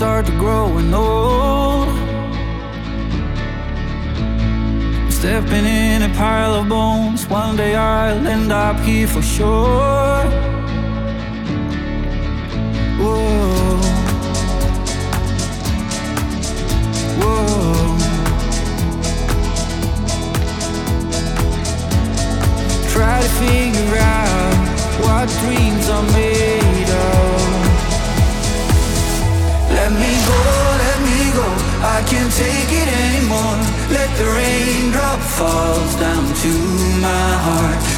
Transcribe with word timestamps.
Starting 0.00 0.32
to 0.32 0.38
grow 0.38 0.78
and 0.78 0.94
old. 0.94 1.86
Stepping 5.12 5.66
in 5.66 6.00
a 6.00 6.08
pile 6.14 6.54
of 6.54 6.70
bones. 6.70 7.26
One 7.28 7.54
day 7.54 7.74
I'll 7.74 8.26
end 8.26 8.50
up 8.50 8.80
here 8.80 9.06
for 9.06 9.20
sure. 9.20 10.59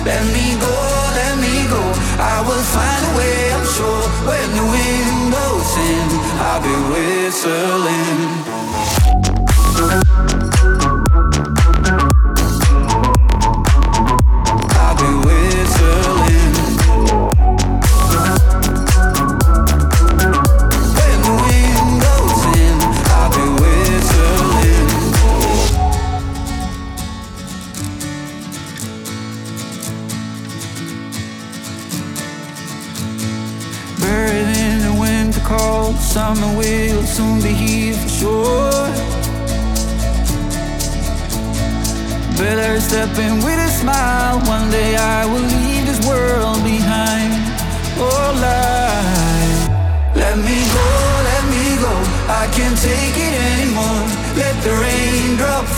Let 0.05 0.25
me 0.35 0.59
go, 0.59 0.75
let 1.15 1.39
me 1.39 1.55
go. 1.71 1.83
I 2.19 2.43
will 2.47 2.65
find 2.75 3.03
a 3.07 3.13
way, 3.19 3.53
I'm 3.55 3.67
sure. 3.77 4.03
When 4.27 4.49
the 4.59 4.65
wind 4.75 5.31
blows 5.31 5.73
in, 5.79 6.09
I'll 6.43 6.61
be 6.61 6.75
whistling. 6.91 8.72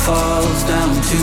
Falls 0.04 0.62
down 0.64 0.92
to 1.00 1.20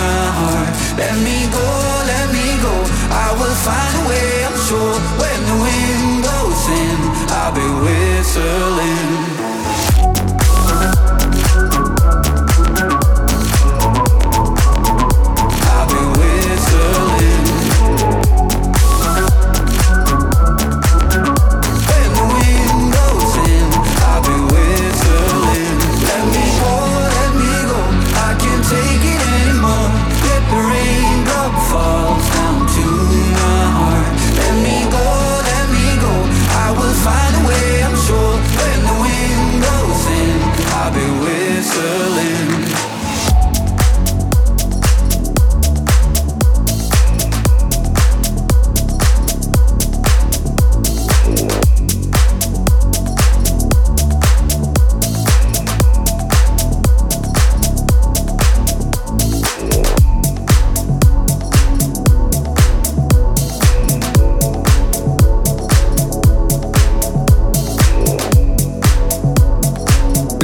my 0.00 0.22
heart. 0.38 0.74
Let 0.96 1.14
me 1.26 1.38
go, 1.50 1.66
let 2.12 2.26
me 2.30 2.46
go. 2.62 2.74
I 3.10 3.28
will 3.38 3.58
find 3.66 3.92
a 4.00 4.04
way, 4.08 4.30
I'm 4.46 4.58
sure. 4.68 4.96
When 5.20 5.40
the 5.50 5.56
wind 5.64 6.22
blows 6.22 6.64
in, 6.82 6.98
I'll 7.38 7.52
be 7.52 7.68
whistling. 7.82 9.19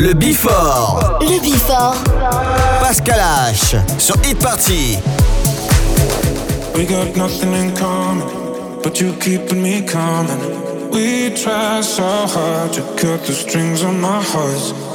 Le 0.07 0.15
Bifort. 0.15 1.19
Le 1.21 1.41
Bifort. 1.41 1.97
Pascal 2.81 3.19
H. 3.19 3.75
Sur 3.99 4.15
Hit 4.23 4.39
Party. 4.39 4.97
We 6.77 6.87
got 6.87 7.17
nothing 7.17 7.53
in 7.53 7.75
common, 7.75 8.23
but 8.85 9.01
you 9.01 9.15
keeping 9.15 9.61
me 9.61 9.83
coming. 9.85 10.39
We 10.93 11.31
try 11.35 11.81
so 11.81 12.05
hard 12.05 12.73
to 12.75 12.83
cut 12.97 13.27
the 13.27 13.33
strings 13.33 13.83
on 13.83 14.01
my 14.01 14.23
heart. 14.23 14.86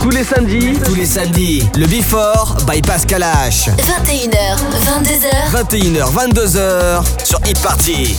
Tous 0.00 0.10
les 0.10 0.24
samedis. 0.24 0.72
Tous 0.84 0.94
les 0.94 1.04
samedis. 1.04 1.68
Le 1.76 1.86
Before 1.86 2.56
by 2.66 2.80
Pascal 2.80 3.22
H. 3.22 3.68
21h, 3.76 4.56
22h. 4.86 5.52
21h, 5.52 6.12
22h 6.12 7.04
sur 7.22 7.38
Hit 7.46 7.60
Party. 7.60 8.16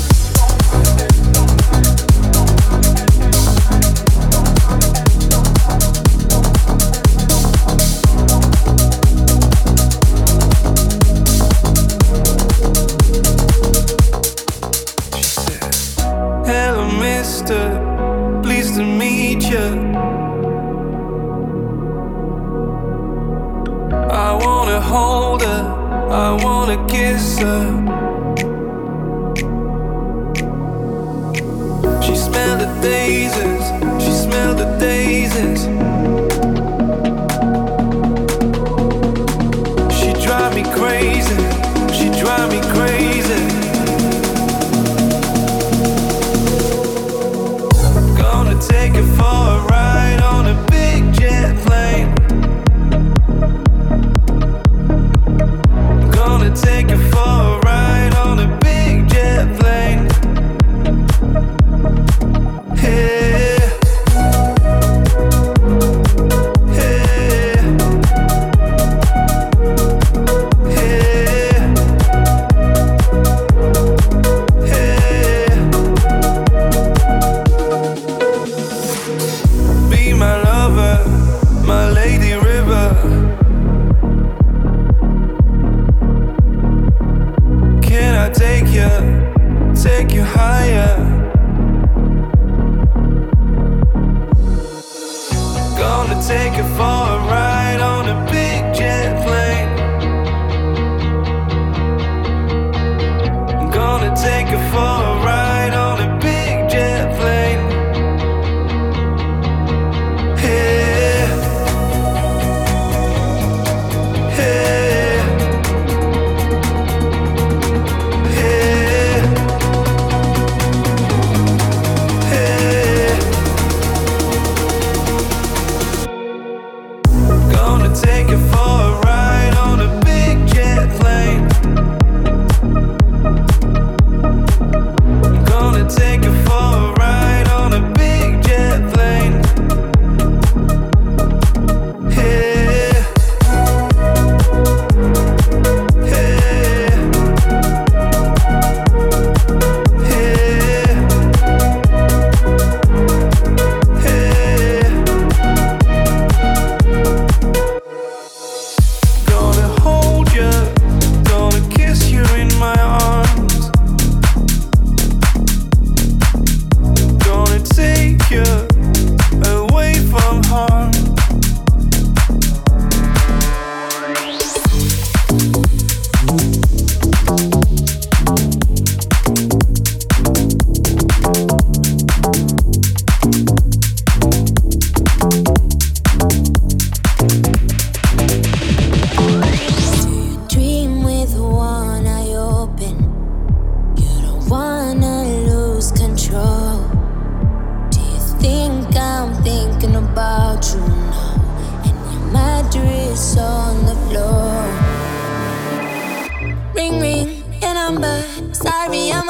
could 96.57 96.65
fall 96.75 96.96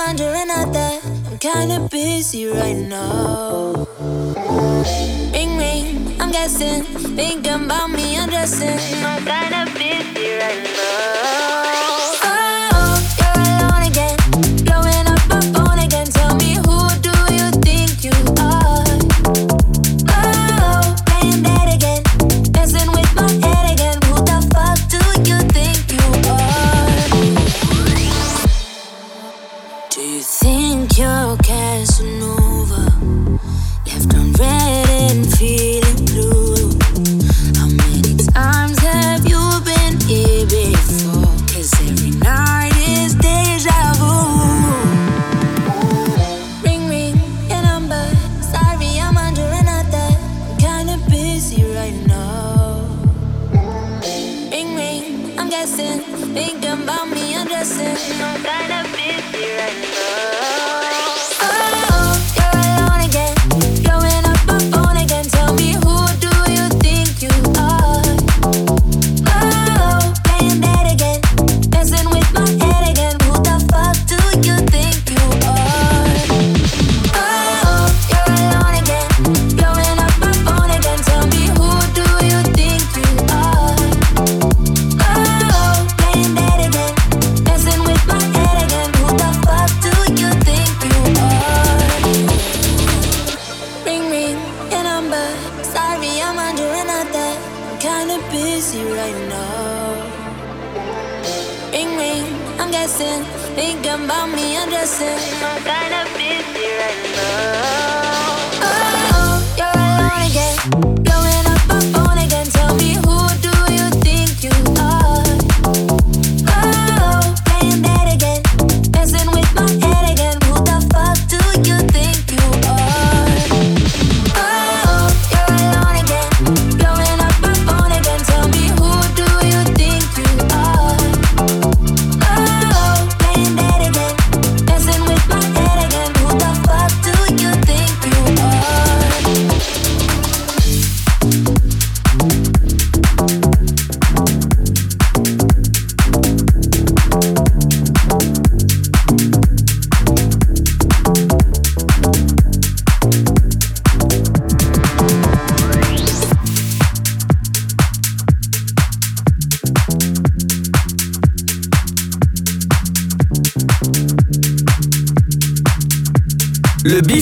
under 0.08 0.34
another. 0.34 1.02
I'm 1.28 1.38
kinda 1.38 1.88
busy 1.92 2.46
right 2.48 2.78
now. 2.78 3.88
Ring 5.34 5.58
ring, 5.58 6.16
I'm 6.20 6.32
guessing. 6.32 6.84
Thinking 7.20 7.66
about 7.66 7.90
me 7.92 8.16
undressing. 8.16 8.80
I'm 9.04 9.26
kinda 9.26 9.62
busy 9.76 10.30
right 10.42 10.64
now. 10.80 12.27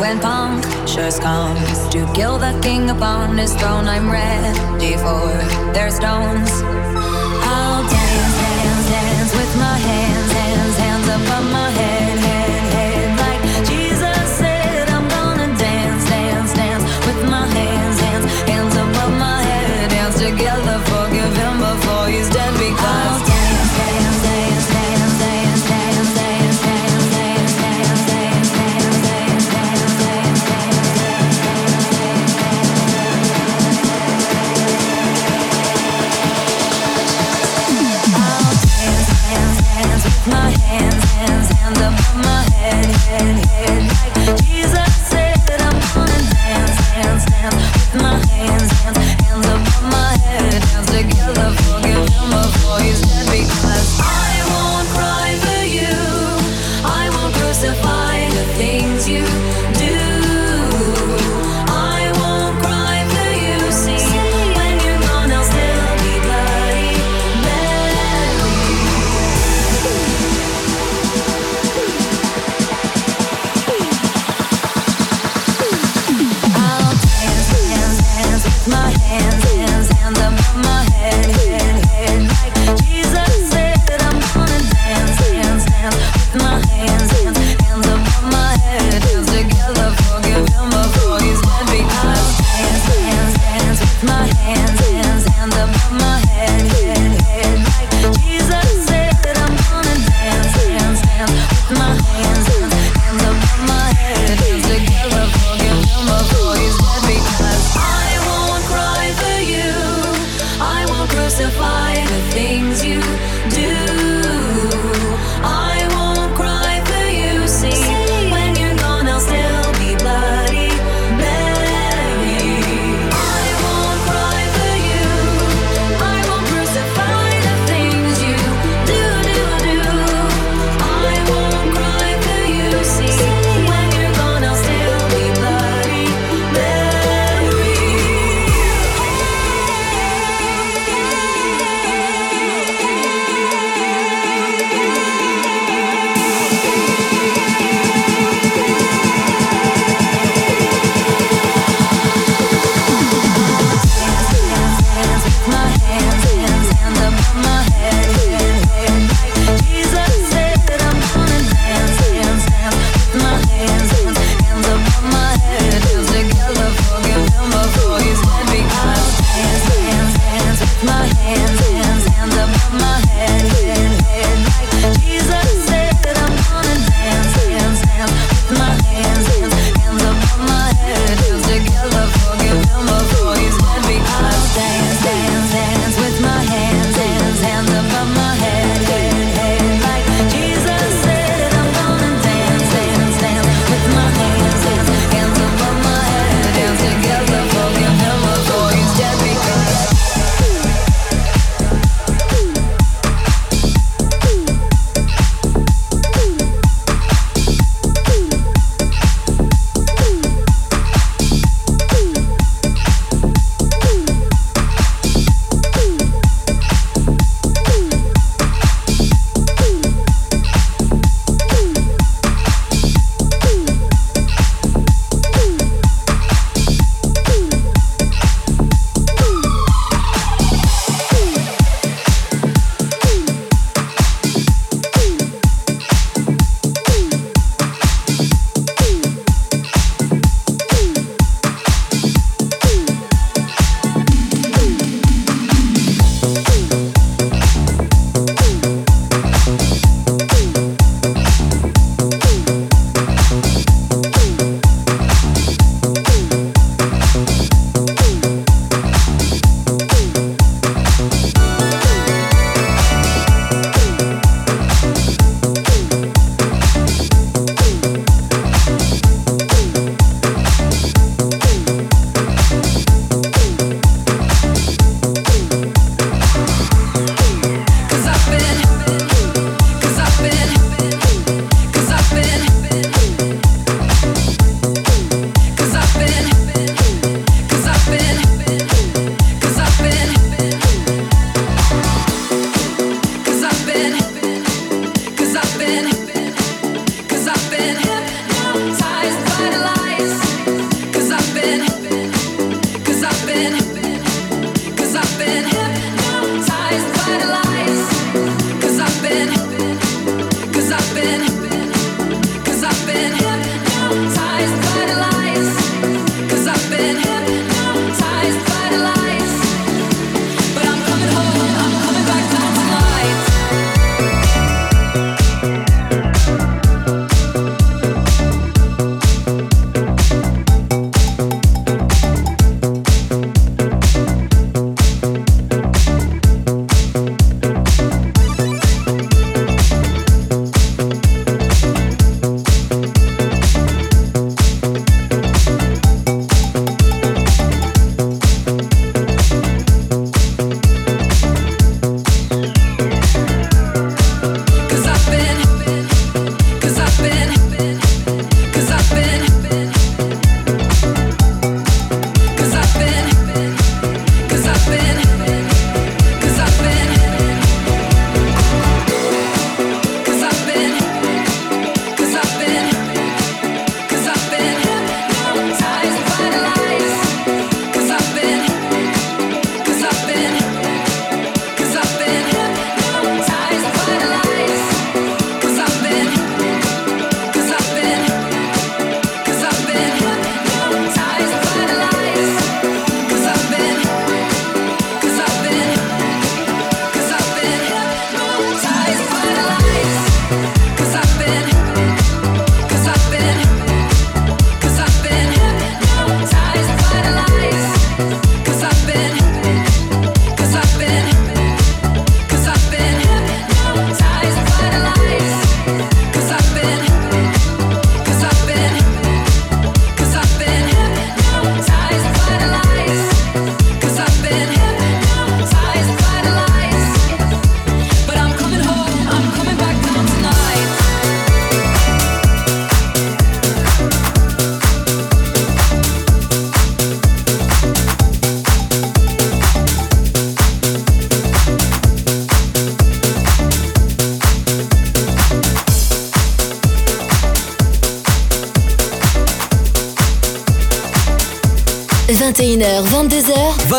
When 0.00 0.18
punctures 0.18 1.18
comes 1.18 1.88
to 1.90 2.10
kill 2.14 2.38
the 2.38 2.58
king 2.62 2.88
upon 2.88 3.36
his 3.36 3.54
throne, 3.54 3.84
I'm 3.86 4.10
ready 4.10 4.96
for 4.96 5.28
their 5.74 5.90
stones. 5.90 6.59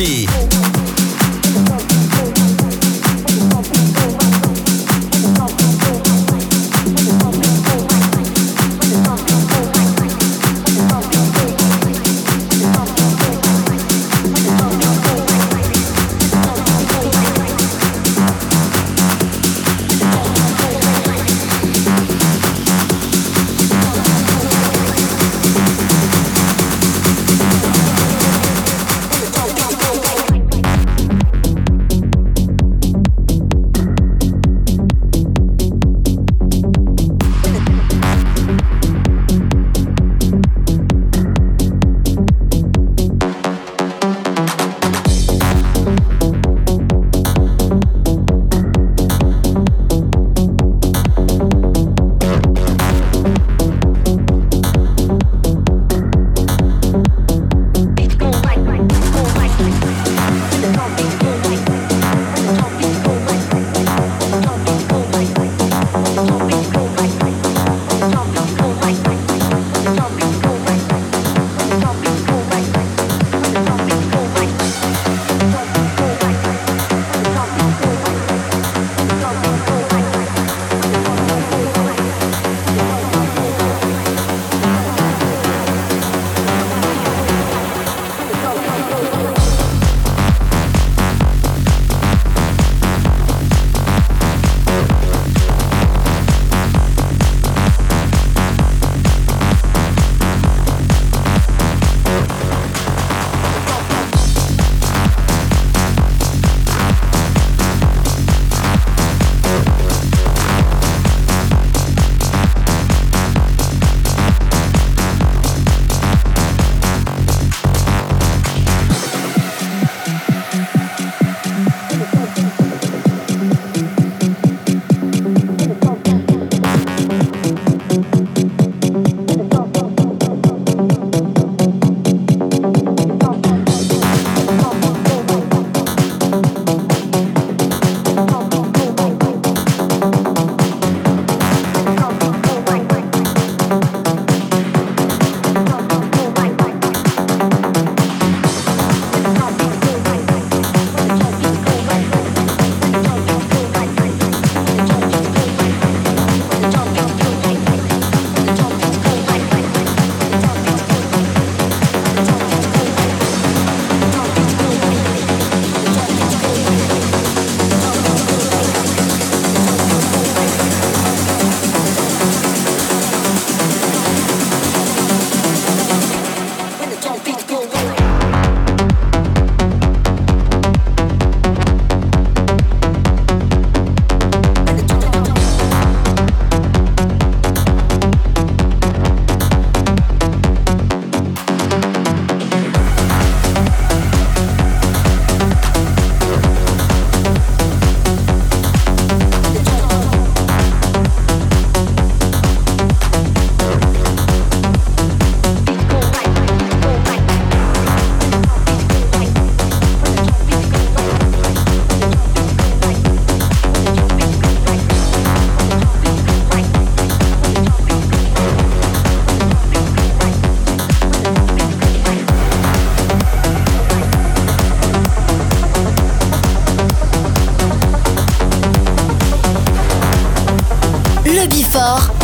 Party. 0.00 0.39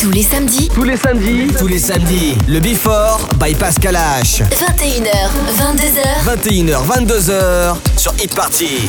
Hit 0.00 0.28
Party. 0.28 0.68
Tous 0.72 0.84
les 0.84 0.96
samedis. 0.96 1.48
Tous 1.58 1.66
les 1.66 1.78
samedis. 1.80 2.36
Le 2.46 2.60
Before 2.60 3.18
by 3.40 3.52
Pascal 3.54 3.96
H. 3.96 4.42
21h, 4.44 5.10
22h. 5.58 6.36
21h, 6.36 6.86
22h 6.86 7.76
sur 7.96 8.14
Hit 8.22 8.32
Party. 8.32 8.88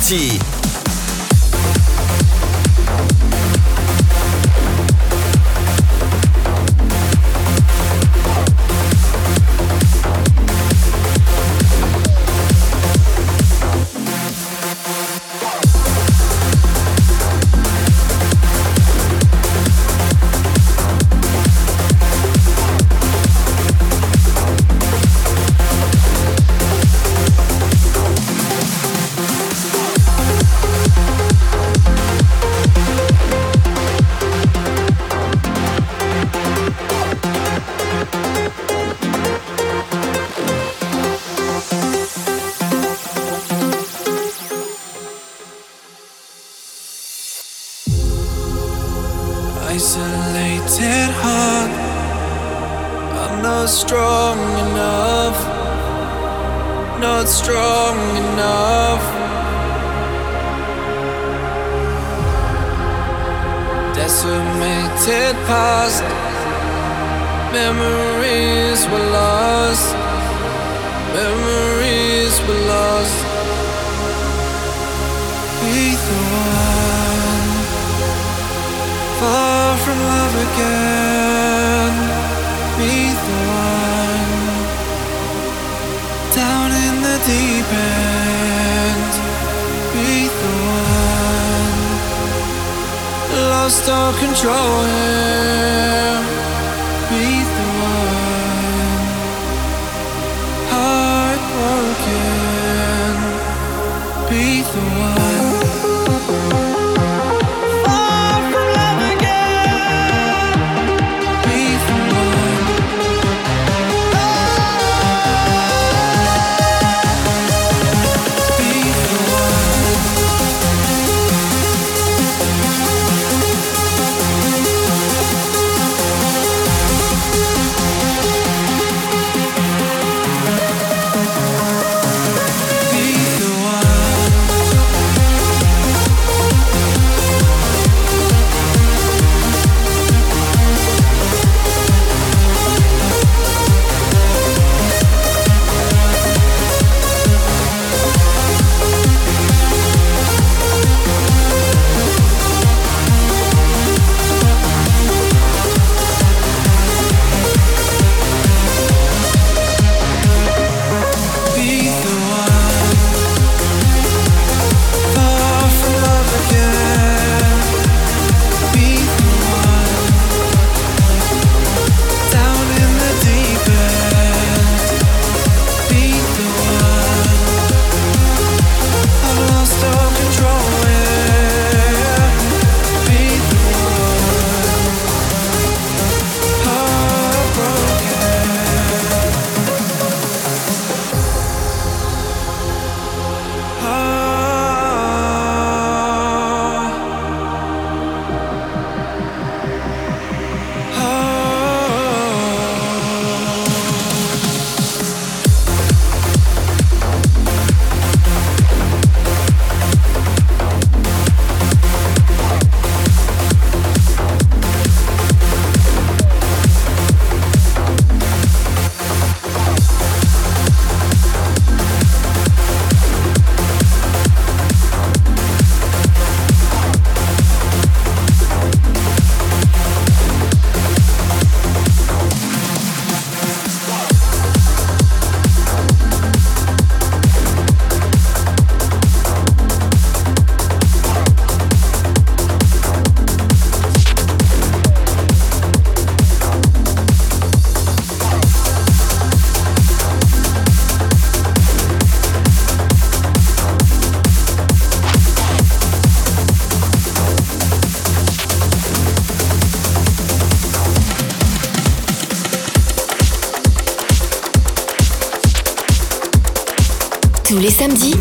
Sur 0.00 0.47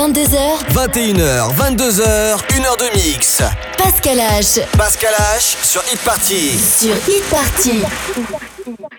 22h. 0.00 0.64
21h, 0.72 1.54
22h, 1.56 2.38
1h 2.48 2.78
de 2.78 2.96
mix. 2.96 3.42
Pascal 3.76 4.16
H. 4.16 4.64
Pascal 4.78 5.12
H 5.36 5.56
sur 5.62 5.82
Hit 5.92 6.00
Party. 6.00 6.58
Sur 6.58 6.94
Hit 7.06 7.22
Party. 7.28 7.82